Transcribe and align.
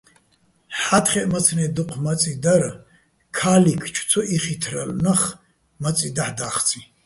ჰ̦ა́თხეჸ, 0.83 1.27
მაცმე́ 1.31 1.67
დუჴ 1.75 1.91
მაწი 2.05 2.33
დარ, 2.43 2.63
ქა́ლიქ 3.37 3.81
ჩუ 3.93 4.03
ცო 4.09 4.21
იხითრალო̆ 4.35 5.01
ნახ 5.03 5.21
მაწი 5.81 6.09
დაჰ̦ 6.15 6.33
და́ხწიჼ. 6.37 6.81